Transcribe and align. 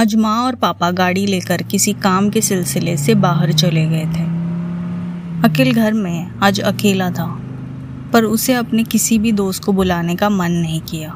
आज 0.00 0.14
माँ 0.14 0.44
और 0.44 0.54
पापा 0.54 0.90
गाड़ी 0.90 1.26
लेकर 1.26 1.62
किसी 1.62 1.92
काम 1.92 2.30
के 2.30 2.40
सिलसिले 2.40 2.96
से 2.96 3.14
बाहर 3.14 3.52
चले 3.52 3.84
गए 3.86 4.04
थे। 4.04 4.22
अकिल 5.44 5.74
घर 5.74 5.92
में 5.92 6.38
आज 6.42 6.60
अकेला 6.60 7.10
था 7.10 7.26
पर 8.12 8.24
उसे 8.24 8.54
अपने 8.54 8.84
किसी 8.84 9.18
भी 9.18 9.32
दोस्त 9.32 9.64
को 9.64 9.72
बुलाने 9.72 10.16
का 10.16 10.28
मन 10.28 10.52
नहीं 10.52 10.80
किया। 10.80 11.12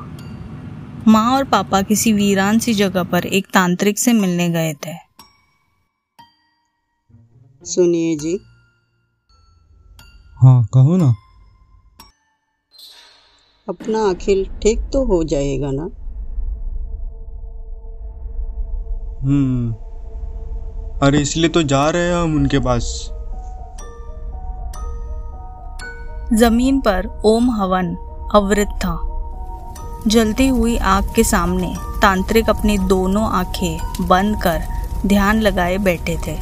माँ 1.09 1.33
और 1.33 1.45
पापा 1.45 1.83
किसी 1.83 2.13
वीरान 2.13 2.59
सी 2.59 2.75
जगह 2.75 3.03
पर 3.03 3.27
एक 3.27 3.47
तांत्रिक 3.55 3.99
से 3.99 4.13
मिलने 4.13 4.49
गए 4.49 4.75
थे। 4.75 4.95
सुनिए 7.65 8.17
जी। 8.17 8.39
हाँ 10.37 10.69
कहो 10.75 10.97
ना। 10.97 11.15
अपना 13.69 14.09
अखिल 14.11 14.47
ठीक 14.63 14.91
तो 14.93 15.05
हो 15.05 15.25
जाएगा 15.25 15.71
ना? 15.71 15.91
हम्म। 19.25 19.73
अरे, 21.07 21.19
इसलिए 21.19 21.49
तो 21.49 21.63
जा 21.63 21.91
रहे 21.91 22.03
हैं 22.03 22.15
हम 22.15 22.37
उनके 22.37 22.59
पास। 22.59 23.11
ज़मीन 26.33 26.81
पर 26.81 27.23
ओम 27.25 27.51
हवन 27.51 27.97
अवृत 28.35 28.69
था। 28.69 29.11
जलती 30.07 30.49
हुई 30.49 30.77
आग 30.77 31.13
के 31.17 31.25
सामने 31.25 31.75
तांत्रिक 32.03 32.51
अपनी 32.51 32.79
दोनों 32.79 33.25
आँखें 33.31 33.79
बंद 34.01 34.43
कर 34.43 34.63
ध्यान 35.07 35.41
लगाए 35.41 35.79
बैठे 35.79 36.19
थे। 36.27 36.39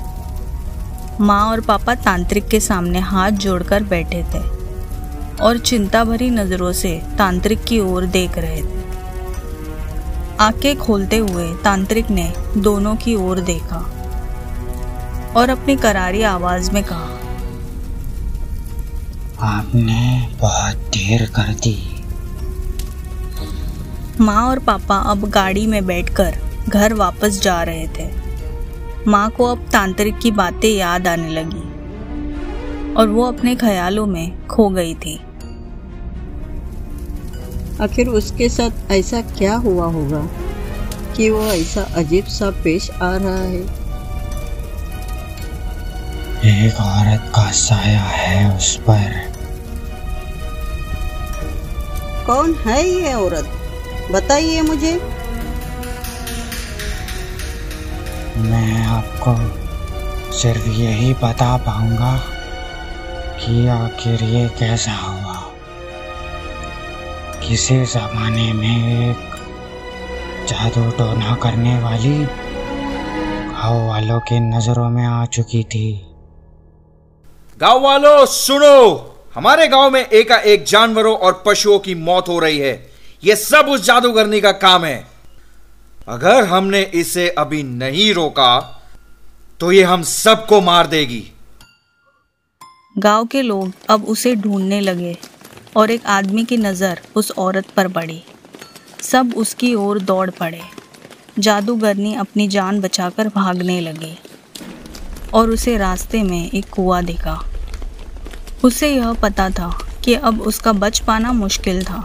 माँ 1.20 1.50
और 1.50 1.61
पापा 1.61 1.94
तांत्रिक 1.94 2.48
के 2.48 2.61
सामने 2.61 2.98
हाथ 2.98 3.30
जोड़कर 3.30 3.83
बैठे 3.83 4.22
थे 4.22 4.41
और 5.42 5.58
चिंता 5.58 6.05
भरी 6.05 6.30
नज़रों 6.30 6.72
से 6.72 7.02
तांत्रिक 7.19 7.64
की 7.64 7.80
ओर 7.80 8.06
देख 8.06 8.39
रहे 8.39 8.62
थे। 8.62 8.81
आँखें 10.43 10.77
खोलते 10.77 11.17
हुए 11.17 11.45
तांत्रिक 11.55 12.09
ने 12.11 12.33
दोनों 12.57 12.95
की 12.97 13.15
ओर 13.15 13.41
देखा 13.41 13.77
और 15.37 15.51
अपनी 15.51 15.77
करारी 15.77 16.23
आवाज़ 16.23 16.71
में 16.73 16.83
कहा 16.85 17.19
आपने 19.48 20.29
बहुत 20.41 20.77
देर 20.97 21.25
कर 21.27 21.53
दी। 21.63 21.77
माँ 24.20 24.43
और 24.48 24.59
पापा 24.59 24.97
अब 25.11 25.29
गाड़ी 25.31 25.67
में 25.67 25.85
बैठकर 25.87 26.39
घर 26.69 26.95
वापस 26.95 27.41
जा 27.41 27.63
रहे 27.63 27.87
थे। 27.89 28.11
माँ 29.09 29.29
को 29.31 29.47
अब 29.47 29.67
तांत्रिक 29.73 30.19
की 30.19 30.31
बातें 30.31 30.69
याद 30.69 31.09
आने 31.09 31.29
लगी 31.29 32.95
और 32.95 33.09
वो 33.09 33.25
अपने 33.25 33.55
ख्यालों 33.57 34.07
में 34.07 34.47
खो 34.47 34.69
गई 34.70 34.95
थी। 34.95 35.19
आखिर 37.83 38.08
उसके 38.08 38.48
साथ 38.48 38.91
ऐसा 38.91 39.20
क्या 39.20 39.55
हुआ 39.56 39.86
होगा 39.86 40.28
कि 41.16 41.30
वो 41.30 41.42
ऐसा 41.42 41.83
अजीब 41.97 42.24
सा 42.24 42.50
पेश 42.50 42.91
आ 42.91 43.16
रहा 43.16 43.36
है? 43.36 43.83
एक 46.44 46.74
औरत 46.74 47.33
का 47.34 47.50
साया 47.50 48.00
है 48.00 48.56
उस 48.56 48.77
पर। 48.77 49.33
कौन 52.27 52.55
है 52.55 52.89
ये 52.89 53.14
औरत? 53.14 53.48
बताइए 54.12 54.61
मुझे। 54.61 54.92
मैं 58.36 58.86
आपको 58.86 59.62
सिर्फ़ 60.33 60.69
यही 60.69 61.14
बता 61.14 61.56
पाऊँगा 61.56 62.17
कि 63.41 63.69
आखिर 63.69 64.24
ये 64.24 64.48
कैसा 64.48 64.92
हुआ 64.92 65.11
किसी 67.52 67.74
जमाने 67.85 68.52
में 68.52 69.11
एक 69.11 69.35
जादू 70.48 70.90
टोना 70.90 71.35
करने 71.35 71.74
वाली 71.79 72.13
गाँव 72.18 73.89
वालों 73.89 74.20
के 74.20 74.39
नज़रों 74.40 74.89
में 74.90 75.05
आ 75.05 75.24
चुकी 75.27 75.63
थी। 75.64 75.90
गाँव 77.61 77.80
वालों 77.80 78.24
सुनो! 78.27 78.79
हमारे 79.35 79.67
गाँव 79.68 79.90
में 79.90 80.01
एकाएक 80.01 80.64
जानवरों 80.64 81.17
और 81.17 81.42
पशुओं 81.46 81.79
की 81.79 81.95
मौत 81.95 82.29
हो 82.29 82.39
रही 82.39 82.58
है। 82.58 82.73
यह 83.23 83.35
सब 83.35 83.69
उस 83.69 83.84
जादूगरनी 83.84 84.40
का 84.40 84.52
काम 84.52 84.84
है। 84.84 84.96
अगर 86.08 86.45
हमने 86.45 86.80
इसे 86.95 87.29
अभी 87.39 87.63
नहीं 87.63 88.13
रोका 88.14 88.58
तो 89.61 89.73
ये 89.73 89.83
हम 89.83 90.02
सबको 90.02 90.61
मार 90.61 90.86
देगी। 90.86 91.23
गाँव 92.96 93.27
के 93.27 93.42
लोग 93.42 93.73
अब 93.90 94.05
उसे 94.05 94.34
ढूँढने 94.36 94.80
लगे। 94.80 95.17
और 95.77 95.90
एक 95.90 96.06
आदमी 96.06 96.44
की 96.44 96.56
नज़र 96.56 97.00
उस 97.16 97.30
औरत 97.38 97.70
पर 97.77 97.88
पड़ी। 97.88 98.22
सब 99.02 99.33
उसकी 99.36 99.74
ओर 99.74 99.98
दौड़ 100.00 100.30
पड़े। 100.30 100.60
जादूगरनी 101.38 102.14
अपनी 102.14 102.48
जान 102.48 102.80
बचाकर 102.80 103.28
भागने 103.28 103.80
लगी 103.80 104.16
और 105.34 105.50
उसे 105.50 105.77
रास्ते 105.77 106.22
में 106.22 106.50
एक 106.50 106.68
कुआँ 106.70 107.02
दिखा। 107.05 107.38
उसे 108.64 108.94
यह 108.94 109.12
पता 109.12 109.48
था 109.50 109.70
कि 110.05 110.14
अब 110.14 110.40
उसका 110.40 110.72
बच 110.72 110.98
पाना 110.98 111.33
मुश्किल 111.33 111.84
था। 111.84 112.04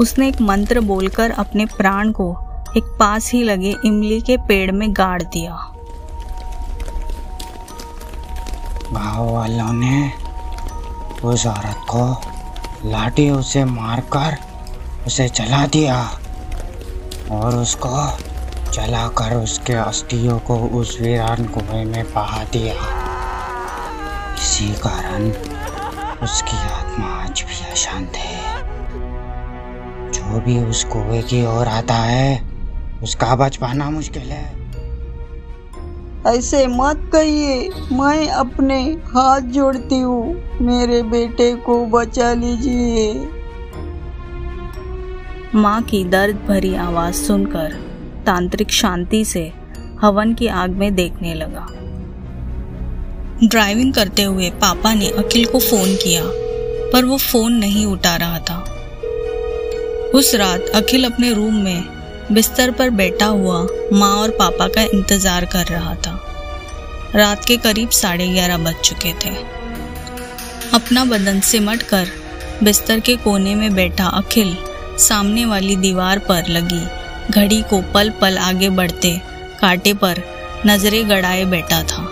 उसने 0.00 0.28
एक 0.28 0.40
मंत्र 0.40 0.80
बोलकर 0.80 1.30
अपने 1.30 1.66
प्राण 1.66 2.12
को 2.12 2.30
एक 2.76 2.84
पास 3.00 3.30
ही 3.32 3.42
लगे 3.42 3.74
इमली 3.84 4.20
के 4.20 4.36
पेड़ 4.36 4.70
में 4.72 4.92
गाड़ 4.92 5.22
दिया। 5.22 5.56
गाँव 8.92 9.32
वालों 9.32 9.72
ने 9.72 10.12
उस 11.24 11.46
औरत 11.46 11.84
को 11.90 12.33
लाठी 12.84 13.30
उसे 13.30 13.64
मारकर 13.64 14.36
उसे 15.06 15.28
जला 15.28 15.66
दिया 15.66 16.18
और 17.30 17.56
उसको 17.56 18.18
जलाकर 18.72 19.36
उसके 19.36 19.72
अस्थियों 19.72 20.38
को 20.38 20.56
उस 20.56 20.98
वीरान 21.00 21.44
कुएँ 21.44 21.84
में 21.84 22.04
बहा 22.14 22.44
दिया। 22.44 22.74
इसी 24.34 24.68
कारण 24.68 25.30
उसकी 26.22 26.56
आत्मा 26.56 27.06
आज 27.06 27.44
भी 27.48 27.70
अशांत 27.72 28.12
है। 28.16 28.62
जो 30.10 30.40
भी 30.40 30.64
उस 30.64 30.84
कुएँ 30.84 31.22
की 31.22 31.46
ओर 31.46 31.68
आता 31.68 31.94
है, 31.94 32.48
उसका 33.02 33.36
बच 33.36 33.56
पाना 33.56 33.90
मुश्किल 33.90 34.22
है। 34.22 34.63
ऐसे 36.26 36.66
मत 36.66 37.10
कहिए, 37.12 37.68
मैं 37.92 38.28
अपने 38.28 38.82
हाथ 38.84 39.40
जोड़ती 39.40 39.98
हूँ। 39.98 40.58
मेरे 40.60 41.02
बेटे 41.02 41.54
को 41.54 41.86
बचा 41.86 42.32
लीजिए। 42.34 43.12
माँ 45.54 45.82
की 45.82 46.04
दर्द 46.04 46.36
भरी 46.48 46.74
आवाज़ 46.74 47.14
सुनकर 47.14 47.72
तांत्रिक 48.26 48.70
शांति 48.70 49.24
से 49.24 49.52
हवन 50.00 50.34
की 50.34 50.46
आग 50.46 50.70
में 50.70 50.94
देखने 50.94 51.34
लगा। 51.34 51.66
ड्राइविंग 53.44 53.94
करते 53.94 54.22
हुए 54.22 54.50
पापा 54.50 54.94
ने 54.94 55.08
अखिल 55.08 55.44
को 55.44 55.58
फ़ोन 55.58 55.94
किया, 55.94 56.22
पर 56.92 57.04
वो 57.04 57.16
फ़ोन 57.16 57.52
नहीं 57.52 57.86
उठा 57.86 58.16
रहा 58.16 58.38
था। 58.38 58.64
उस 60.14 60.34
रात 60.34 60.60
अखिल 60.74 61.04
अपने 61.04 61.32
रूम 61.32 61.54
में 61.54 61.93
बिस्तर 62.32 62.70
पर 62.70 62.90
बैठा 62.90 63.26
हुआ 63.26 63.66
माँ 63.92 64.14
और 64.16 64.30
पापा 64.30 64.68
का 64.68 64.82
इंतज़ार 64.82 65.44
कर 65.44 65.66
रहा 65.66 65.94
था। 65.96 66.20
रात 67.14 67.44
के 67.44 67.56
करीब 67.56 67.90
साढ़े 67.90 68.26
ग्यारह 68.28 68.58
बज 68.58 68.80
चुके 68.80 69.12
थे। 69.24 69.34
अपना 70.74 71.04
बदन 71.04 71.40
सिमट 71.40 71.82
कर 71.82 72.08
बिस्तर 72.62 73.00
के 73.00 73.16
कोने 73.16 73.54
में 73.54 73.74
बैठा 73.74 74.06
अखिल 74.06 74.56
सामने 74.98 75.44
वाली 75.44 75.76
दीवार 75.76 76.18
पर 76.18 76.48
लगी। 76.48 76.84
घड़ी 77.30 77.60
को 77.62 77.82
पल 77.94 78.10
पल 78.10 78.38
आगे 78.38 78.68
बढ़ते 78.70 79.16
कांटे 79.60 79.92
पर 79.94 80.22
नज़रें 80.66 81.08
गड़ाए 81.10 81.44
बैठा 81.44 81.82
था। 81.82 82.08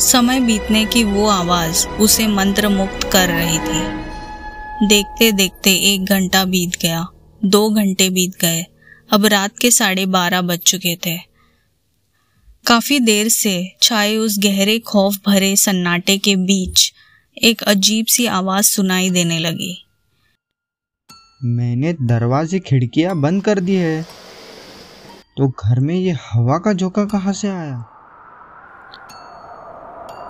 समय 0.00 0.40
बीतने 0.40 0.84
की 0.84 1.04
वो 1.04 1.28
आवाज़ 1.28 1.86
उसे 1.88 2.26
मंत्र 2.26 2.68
मुक्त 2.68 3.10
कर 3.12 3.28
रही 3.28 3.58
थी। 3.58 4.86
देखते 4.86 5.32
देखते 5.32 5.70
एक 5.94 6.04
घंटा 6.04 6.44
बीत 6.44 6.80
गया। 6.82 7.06
दो 7.44 7.70
घंटे 7.70 8.10
बीत 8.10 8.36
गए। 8.40 8.66
अब 9.10 9.26
रात 9.26 9.58
के 9.58 9.70
साढ़े 9.70 10.06
बारह 10.06 10.40
बज 10.40 10.58
चुके 10.58 10.96
थे। 10.96 11.16
काफ़ी 12.66 13.00
देर 13.00 13.28
से 13.28 13.76
छाए 13.82 14.16
उस 14.16 14.38
गहरे 14.38 14.78
खौफ 14.78 15.16
भरे 15.26 15.56
सन्नाटे 15.56 16.18
के 16.18 16.36
बीच 16.36 16.92
एक 17.36 17.62
अजीब 17.62 18.06
सी 18.06 18.26
आवाज़ 18.26 18.64
सुनाई 18.64 19.10
देने 19.10 19.38
लगी। 19.38 19.86
मैंने 21.44 21.92
दरवाजे 21.92 22.58
खिड़कियाँ 22.58 23.16
बंद 23.16 23.44
कर 23.44 23.60
दी 23.60 23.74
है। 23.74 24.02
तो 25.36 25.48
घर 25.48 25.80
में 25.80 25.94
ये 25.94 26.12
हवा 26.12 26.58
का 26.58 26.72
झोंका 26.72 27.04
कहाँ 27.04 27.32
से 27.32 27.48
आया? 27.48 27.84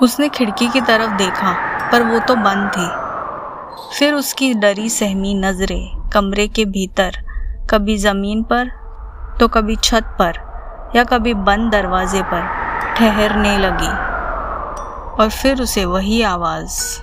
उसने 0.02 0.28
खिड़की 0.28 0.68
की 0.68 0.80
तरफ़ 0.80 1.18
देखा 1.18 1.52
पर 1.92 2.02
वो 2.02 2.18
तो 2.18 2.34
बंद 2.36 2.70
थी। 2.70 3.07
फिर 3.98 4.14
उसकी 4.14 4.54
डरी 4.54 4.88
सहमी 4.88 5.34
नज़रें 5.34 6.10
कमरे 6.10 6.48
के 6.48 6.64
भीतर, 6.64 7.10
कभी 7.70 7.96
ज़मीन 7.98 8.42
पर 8.42 8.70
तो 9.40 9.48
कभी 9.48 9.76
छत 9.76 10.16
पर, 10.18 10.32
या 10.96 11.04
कभी 11.04 11.34
बंद 11.34 11.72
दरवाजे 11.72 12.22
पर 12.22 12.42
ठहरने 12.96 13.58
लगी। 13.58 14.08
और 15.22 15.30
फिर 15.30 15.62
उसे 15.62 15.84
वही 15.84 16.22
आवाज़। 16.22 17.00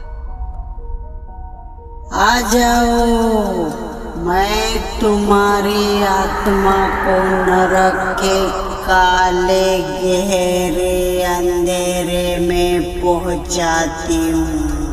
आ 2.14 2.42
जाओ, 2.42 3.54
मैं 4.18 5.00
तुम्हारी 5.00 6.04
आत्मा 6.04 6.78
को 6.88 7.18
नरक 7.46 8.18
के 8.20 8.66
काले 8.86 9.80
गहरे 9.80 11.24
अंधेरे 11.24 12.48
में 12.48 13.02
पहुंचाती 13.02 14.32
हूँ। 14.32 14.85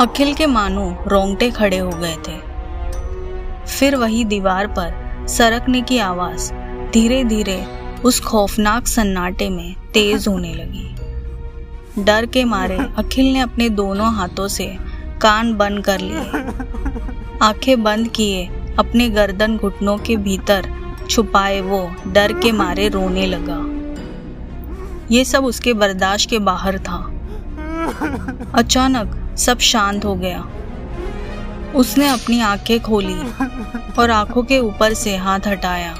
अखिल 0.00 0.34
के 0.34 0.46
मानो 0.46 1.04
रोंगटे 1.06 1.50
खड़े 1.50 1.78
हो 1.78 1.90
गए 1.90 2.16
थे। 2.28 2.36
फिर 3.66 3.96
वही 3.96 4.24
दीवार 4.24 4.66
पर 4.66 5.26
सरकने 5.28 5.80
की 5.80 5.98
आवाज़ 5.98 6.52
धीरे 6.92 7.24
धीरे 7.24 7.64
उस 8.04 8.20
खौफनाक 8.20 8.86
सन्नाटे 8.86 9.50
में 9.50 9.74
तेज 9.94 10.28
होने 10.28 10.54
लगी। 10.54 12.04
डर 12.04 12.26
के 12.26 12.44
मारे 12.44 12.78
अखिल 12.98 13.32
ने 13.32 13.40
अपने 13.40 13.68
दोनों 13.68 14.14
हाथों 14.14 14.48
से 14.48 14.66
कान 15.22 15.54
बंद 15.54 15.84
कर 15.84 16.00
लिए। 16.00 16.42
आँखें 17.42 17.82
बंद 17.82 18.08
किए 18.08 18.46
अपने 18.78 19.08
गर्दन 19.08 19.56
घुटनों 19.56 19.98
के 19.98 20.16
भीतर 20.16 20.72
छुपाए 21.10 21.60
वो 21.60 21.90
डर 22.06 22.32
के 22.32 22.52
मारे 22.52 22.88
रोने 22.88 23.26
लगा। 23.26 23.62
ये 25.10 25.24
सब 25.24 25.44
उसके 25.44 25.72
बर्दाश्त 25.74 26.30
के 26.30 26.38
बाहर 26.38 26.78
था। 26.78 27.04
अचानक 28.54 29.22
सब 29.36 29.58
शांत 29.58 30.04
हो 30.04 30.14
गया। 30.14 30.46
उसने 31.74 32.08
अपनी 32.08 32.40
आँखें 32.40 32.80
खोली 32.80 33.18
और 33.98 34.10
आँखों 34.10 34.42
के 34.42 34.58
ऊपर 34.58 34.94
से 34.94 35.16
हाथ 35.16 35.46
हटाया। 35.46 35.94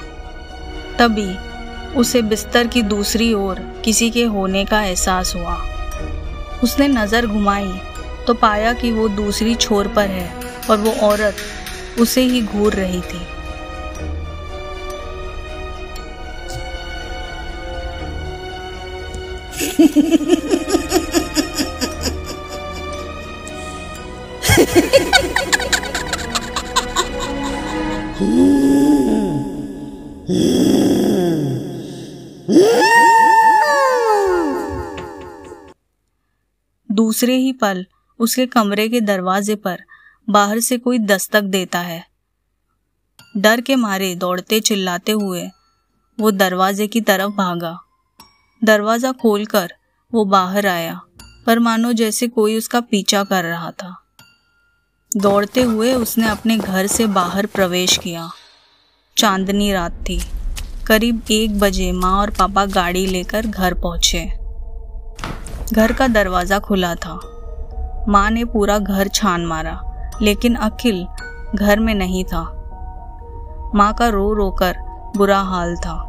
तभी 0.98 1.36
उसे 1.96 2.22
बिस्तर 2.22 2.66
की 2.66 2.82
दूसरी 2.82 3.32
ओर 3.34 3.60
किसी 3.84 4.10
के 4.10 4.24
होने 4.24 4.64
का 4.64 4.82
एहसास 4.82 5.34
हुआ। 5.36 5.56
उसने 6.64 6.88
नज़र 6.88 7.26
घुमाई 7.26 7.72
तो 8.26 8.34
पाया 8.34 8.72
कि 8.72 8.90
वो 8.92 9.08
दूसरी 9.08 9.54
छोर 9.54 9.88
पर 9.88 10.08
है 10.08 10.30
और 10.70 10.78
वो 10.78 10.92
औरत 11.02 11.36
उसे 12.00 12.22
ही 12.22 12.42
घूर 12.42 12.72
रही 12.72 13.00
थी। 13.00 13.20
दूसरे 37.16 37.34
ही 37.34 37.52
पल 37.52 37.84
उसके 38.20 38.44
कमरे 38.46 38.88
के 38.88 39.00
दरवाजे 39.00 39.54
पर 39.56 39.78
बाहर 40.28 40.58
से 40.60 40.76
कोई 40.78 40.98
दस्तक 40.98 41.42
देता 41.44 41.78
है। 41.80 42.04
डर 43.36 43.60
के 43.60 43.76
मारे 43.76 44.14
दौड़ते 44.14 44.58
चिल्लाते 44.60 45.12
हुए 45.12 45.46
वो 46.18 46.30
दरवाजे 46.30 46.86
की 46.86 47.00
तरफ़ 47.00 47.30
भागा। 47.30 47.74
दरवाज़ा 48.62 49.12
खोलकर 49.12 49.72
वो 50.12 50.24
बाहर 50.24 50.66
आया, 50.66 51.00
पर 51.46 51.58
मानो 51.58 51.92
जैसे 51.92 52.28
कोई 52.28 52.58
उसका 52.58 52.80
पीछा 52.80 53.24
कर 53.24 53.44
रहा 53.44 53.70
था। 53.72 53.96
दौड़ते 55.16 55.62
हुए 55.62 55.94
उसने 55.94 56.28
अपने 56.28 56.56
घर 56.58 56.86
से 56.86 57.06
बाहर 57.06 57.46
प्रवेश 57.46 57.98
किया। 57.98 58.30
चांदनी 59.16 59.72
रात 59.72 60.04
थी। 60.08 60.22
करीब 60.86 61.22
एक 61.30 61.58
बजे 61.60 61.92
माँ 61.92 62.18
और 62.18 62.30
पापा 62.30 62.66
गाड़ी 62.72 63.06
लेकर 63.06 63.46
घर 63.46 63.74
पहुँचे। 63.74 64.45
घर 65.72 65.92
का 65.92 66.08
दरवाज़ा 66.08 66.58
खुला 66.58 66.94
था। 66.94 67.20
माँ 68.08 68.30
ने 68.30 68.44
पूरा 68.44 68.78
घर 68.78 69.08
छान 69.08 69.46
मारा, 69.46 69.80
लेकिन 70.22 70.54
अखिल 70.54 71.06
घर 71.54 71.80
में 71.80 71.94
नहीं 71.94 72.24
था। 72.24 72.42
माँ 73.74 73.94
का 73.94 74.08
रो 74.08 74.32
रो 74.32 74.50
कर 74.50 74.76
बुरा 75.16 75.38
हाल 75.38 75.76
था। 75.76 76.04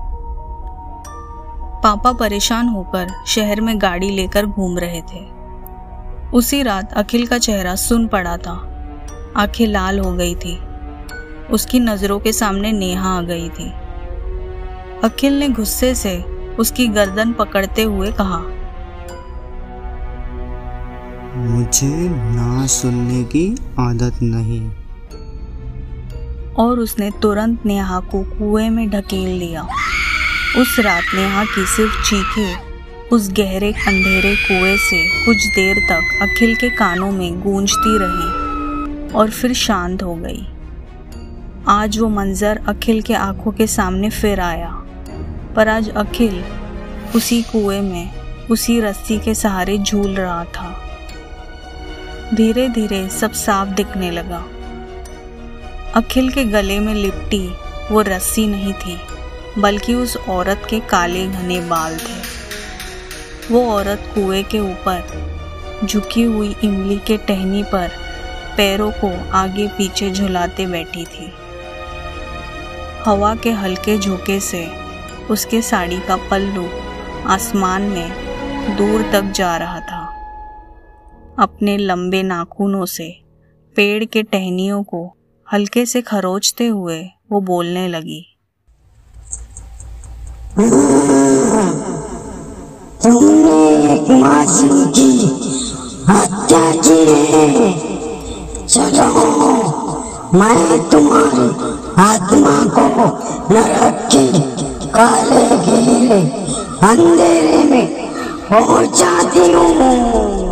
पापा 1.84 2.12
परेशान 2.12 2.68
होकर 2.68 3.08
शहर 3.28 3.62
में 3.62 3.82
गाड़ी 3.82 4.10
लेकर 4.10 4.46
घूम 4.46 4.78
रहे 4.78 5.02
थे। 5.02 5.26
उसी 6.34 6.64
रात 6.64 6.94
अखिल 6.94 7.28
का 7.28 7.38
चेहरा 7.38 7.76
सुन 7.76 8.08
पड़ा 8.08 8.38
था। 8.38 8.54
आँखें 9.38 9.68
लाल 9.68 10.00
हो 10.00 10.14
गई 10.14 10.36
थी। 10.36 10.60
उसकी 11.52 11.80
नज़रों 11.80 12.20
के 12.20 12.34
सामने 12.34 12.72
नेहा 12.72 13.18
आ 13.18 13.22
गई 13.22 13.50
थी। 13.50 13.72
अखिल 15.04 15.40
ने 15.40 15.50
गुस्से 15.50 15.96
से 15.96 16.24
उसकी 16.60 16.88
गर्दन 16.88 17.34
पकड़ते 17.34 17.84
हुए 17.84 18.12
कहा 18.12 18.44
मुझे 21.38 22.10
ना 22.10 22.68
सुनने 22.68 23.24
की 23.24 23.56
आदत 23.80 24.20
नहीं। 24.24 24.72
और 26.56 26.80
उसने 26.80 27.12
तुरंत 27.22 27.66
नेहा 27.66 28.00
को 28.00 28.24
कुएँ 28.24 28.70
में 28.70 28.90
ढकेल 28.90 29.40
दिया 29.40 29.68
उस 30.58 30.80
रात 30.80 31.04
नेहा 31.16 31.44
की 31.44 31.66
सिर्फ़ 31.66 32.10
चीखें 32.10 32.58
उस 33.12 33.30
गहरे 33.32 33.72
अंधेरे 33.72 34.36
कुएँ 34.36 34.78
से 34.78 35.26
कुछ 35.26 35.38
देर 35.38 35.76
तक 35.90 36.24
अखिल 36.24 36.56
के 36.56 36.70
कानों 36.70 37.12
में 37.12 37.42
गूंजती 37.42 37.98
रही 38.02 39.14
और 39.14 39.30
फिर 39.30 39.54
शांत 39.54 40.04
हो 40.04 40.16
गई। 40.16 40.48
आज 41.68 42.00
वो 42.00 42.10
मंजर 42.10 42.62
अखिल 42.68 43.02
के 43.02 43.14
आँखों 43.14 43.52
के 43.52 43.68
सामने 43.68 44.10
फिर 44.10 44.40
आया। 44.40 44.72
पर 45.56 45.68
आज 45.68 45.90
अखिल 45.90 46.44
उसी 47.16 47.42
कुएँ 47.42 47.82
में, 47.82 48.12
उसी 48.52 48.80
रस्सी 48.80 49.20
के 49.20 49.36
सहारे 49.36 49.78
झूल 49.78 50.16
रहा 50.16 50.44
था। 50.44 50.84
धीरे 52.34 52.70
धीरे 52.70 53.10
सब 53.10 53.32
साफ़ 53.32 53.70
दिखने 53.70 54.12
लगा। 54.12 54.46
अखिल 55.96 56.30
के 56.30 56.44
गले 56.44 56.80
में 56.80 56.94
लिपटी, 56.94 57.54
वो 57.92 58.02
रस्सी 58.02 58.48
नहीं 58.48 58.74
थी, 58.74 58.98
बल्कि 59.58 59.94
उस 59.94 60.18
औरत 60.18 60.62
के 60.70 60.80
काले 60.80 61.28
घने 61.28 61.62
बाल 61.62 61.98
थे। 61.98 62.22
वो 63.52 63.72
औरत 63.72 64.12
कुएँ 64.16 64.44
के 64.44 64.60
ऊपर, 64.60 65.28
झुकी 65.86 66.24
हुई 66.24 66.56
इमली 66.64 66.98
के 66.98 67.18
टहनी 67.18 67.64
पर 67.64 67.92
पैरों 68.58 68.92
को 68.92 69.32
आगे 69.32 69.68
पीछे 69.68 70.12
झुलाते 70.12 70.66
बैठी 70.66 71.06
थी। 71.06 71.34
हवा 73.06 73.36
के 73.36 73.52
हल्के 73.52 73.98
झोंके 73.98 74.40
से 74.40 74.70
उसके 75.30 75.62
साड़ी 75.62 76.00
का 76.00 76.16
पल्लू 76.16 76.70
आसमान 77.28 77.82
में 77.82 78.12
दूर 78.76 79.12
तक 79.12 79.22
जा 79.22 79.58
रहा 79.58 79.80
था। 79.80 79.97
अपने 81.40 81.78
लंबे 81.78 82.22
नाखूनों 82.24 82.86
से, 82.86 83.10
पेड़ 83.76 84.06
के 84.06 84.24
टहनियों 84.24 84.84
को 84.84 85.02
हल्के 85.48 85.86
से 85.86 86.02
खरोचते 86.02 86.68
हुए 86.68 87.00
वो 87.32 87.42
बोलने 87.42 87.88
लगी। 87.88 88.24
मैं 100.34 100.90
तुम्हारी 100.90 101.48
आत्मा 102.02 102.56
को 102.76 103.06
नरक 103.54 104.10
के 104.16 104.26
काले 104.90 105.58
घेरे 105.58 106.22
अंधेरे 106.90 107.64
में 107.64 107.88
पहुंचाती 108.50 109.52
हूँ 109.54 110.47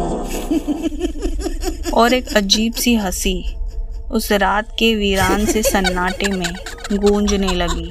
और 1.93 2.13
एक 2.13 2.35
अजीब 2.38 2.74
सी 2.74 2.95
हँसी 2.95 3.35
उस 4.17 4.31
रात 4.31 4.75
के 4.79 4.93
वीरान 4.95 5.45
से 5.45 5.62
सन्नाटे 5.63 6.31
में 6.31 6.53
गूंजने 7.01 7.53
लगी। 7.55 7.89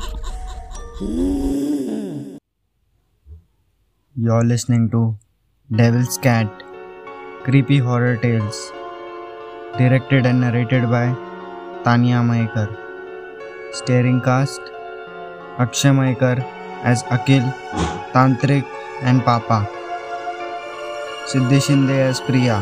You 4.16 4.33
are 4.33 4.44
listening 4.44 4.88
to 4.90 5.04
Devil's 5.71 6.16
Cat 6.26 6.62
creepy 7.44 7.78
horror 7.87 8.16
tales 8.16 8.61
directed 9.78 10.26
and 10.26 10.44
narrated 10.44 10.85
by 10.90 11.12
Tania 11.85 12.23
Mayekar 12.23 12.76
starring 13.78 14.21
cast 14.21 14.73
Akshay 15.61 15.92
Mayekar 15.92 16.42
as 16.87 17.02
अकेल 17.12 17.50
tantrik 18.14 18.64
and 19.02 19.21
papa 19.23 19.59
Siddhi 21.31 21.59
Shinde 21.66 21.97
as 22.07 22.21
Priya 22.21 22.57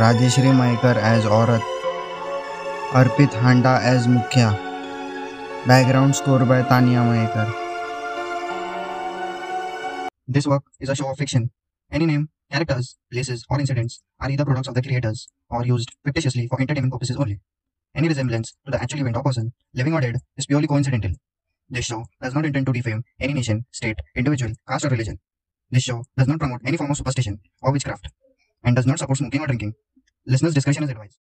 Rajeshri 0.00 0.50
Mayekar 0.58 0.98
as 1.06 1.26
औरत 1.36 2.94
अर्पित 3.00 3.34
हांडा 3.42 3.72
एज 3.90 4.06
मुखिया 4.08 4.50
background 5.68 6.14
score 6.14 6.44
by 6.50 6.62
Tania 6.70 7.02
Mayekar 7.08 7.50
This 10.36 10.48
work 10.52 10.64
is 10.86 10.94
a 10.94 10.98
show 11.00 11.10
of 11.10 11.18
fiction. 11.24 11.50
Any 11.98 12.10
name, 12.12 12.24
characters, 12.54 12.92
places, 13.10 13.44
or 13.50 13.60
incidents 13.64 13.98
are 14.20 14.30
either 14.36 14.48
products 14.52 14.72
of 14.72 14.78
the 14.78 14.86
creators 14.88 15.26
or 15.50 15.66
used 15.72 15.92
fictitiously 16.06 16.46
for 16.48 16.62
entertainment 16.66 16.96
purposes 16.96 17.20
only. 17.26 17.38
Any 17.94 18.14
resemblance 18.14 18.54
to 18.54 18.76
the 18.76 18.82
actual 18.86 19.04
event 19.04 19.22
or 19.22 19.26
person, 19.28 19.52
living 19.82 20.00
or 20.00 20.06
dead, 20.06 20.22
is 20.36 20.52
purely 20.54 20.72
coincidental. 20.74 21.20
This 21.70 21.92
show 21.92 22.02
does 22.22 22.40
not 22.40 22.50
intend 22.50 22.72
to 22.72 22.80
defame 22.80 23.04
any 23.20 23.38
nation, 23.42 23.64
state, 23.82 24.10
individual, 24.24 24.58
caste, 24.68 24.90
or 24.90 24.96
religion. 24.96 25.18
This 25.70 25.82
show 25.82 26.04
does 26.16 26.28
not 26.28 26.38
promote 26.38 26.62
any 26.64 26.76
form 26.76 26.90
of 26.90 26.96
superstition 26.96 27.40
or 27.62 27.72
witchcraft 27.72 28.08
and 28.64 28.76
does 28.76 28.86
not 28.86 28.98
support 28.98 29.18
smoking 29.18 29.42
or 29.42 29.46
drinking. 29.46 29.74
Listeners' 30.26 30.54
discretion 30.54 30.84
is 30.84 30.90
advised. 30.90 31.18